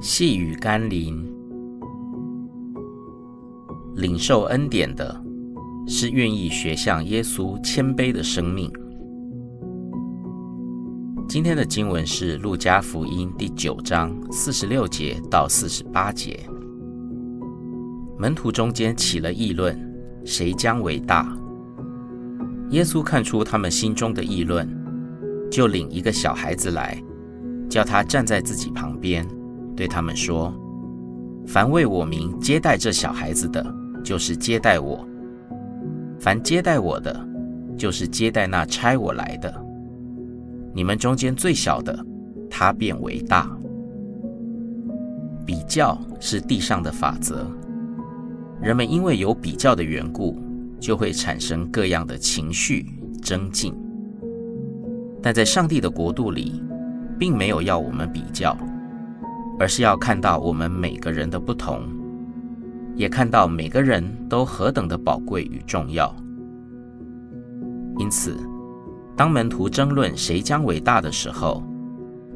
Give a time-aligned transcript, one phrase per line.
[0.00, 1.28] 细雨甘霖，
[3.96, 5.20] 领受恩典的
[5.88, 8.70] 是愿意学像耶稣谦卑的生命。
[11.28, 16.38] 今天的经文是《路加福音》第九章四十六节到四十八节。
[18.16, 19.76] 门徒中间起了议论，
[20.24, 21.36] 谁将为大？
[22.70, 24.68] 耶稣看出他们心中的议论，
[25.50, 27.02] 就领一个小孩子来，
[27.68, 29.26] 叫他站在自己旁边。
[29.78, 30.52] 对他们说
[31.46, 33.64] ：“凡为我名接待这小孩子的，
[34.02, 35.06] 就是接待我；
[36.18, 37.24] 凡接待我的，
[37.76, 39.54] 就是接待那差我来的。
[40.74, 41.96] 你们中间最小的，
[42.50, 43.48] 他便为大。
[45.46, 47.46] 比较是地上的法则，
[48.60, 50.36] 人们因为有比较的缘故，
[50.80, 52.84] 就会产生各样的情绪
[53.22, 53.72] 争竞。
[55.22, 56.60] 但在上帝的国度里，
[57.16, 58.58] 并没有要我们比较。”
[59.58, 61.82] 而是要看到我们每个人的不同，
[62.94, 66.14] 也看到每个人都何等的宝贵与重要。
[67.98, 68.36] 因此，
[69.16, 71.62] 当门徒争论谁将为大的时候，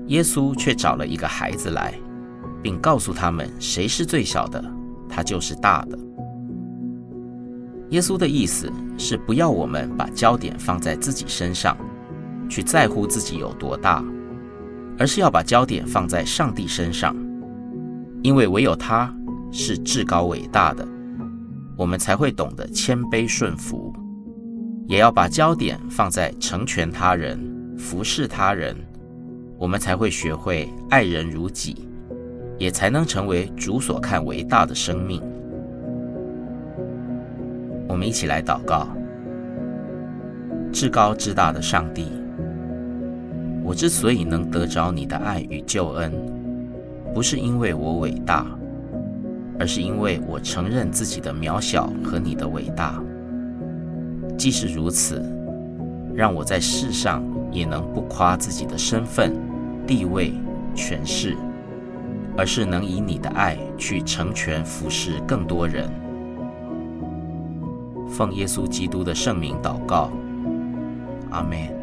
[0.06, 1.94] 耶稣却找了一个孩子来，
[2.60, 4.64] 并告诉他们谁是最小的，
[5.08, 5.98] 他就是大的。
[7.90, 11.76] 耶稣的意思是不要我们把焦点放在自己身上，
[12.48, 14.02] 去在乎自己有多大。
[14.98, 17.16] 而是要把焦点放在上帝身上，
[18.22, 19.12] 因为唯有他
[19.50, 20.86] 是至高伟大的，
[21.76, 23.92] 我们才会懂得谦卑顺服；
[24.86, 27.38] 也要把焦点放在成全他人、
[27.76, 28.76] 服侍他人，
[29.58, 31.88] 我们才会学会爱人如己，
[32.58, 35.20] 也才能成为主所看为大的生命。
[37.88, 38.88] 我们一起来祷告：
[40.72, 42.08] 至高至大的上帝。
[43.64, 46.12] 我之所以能得着你的爱与救恩，
[47.14, 48.46] 不是因为我伟大，
[49.58, 53.02] 而是因为我承认自己的渺小和你的伟大。
[54.36, 55.22] 既是如此，
[56.14, 57.22] 让我在世上
[57.52, 59.32] 也能不夸自己的身份、
[59.86, 60.32] 地位、
[60.74, 61.36] 权势，
[62.36, 65.88] 而是能以你的爱去成全服侍更多人。
[68.08, 70.10] 奉耶稣基督的圣名祷告，
[71.30, 71.81] 阿门。